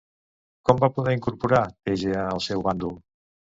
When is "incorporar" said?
1.17-1.61